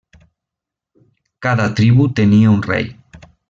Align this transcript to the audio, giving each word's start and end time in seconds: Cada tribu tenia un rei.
Cada 1.47 1.67
tribu 1.81 2.09
tenia 2.21 2.57
un 2.59 2.65
rei. 2.73 2.91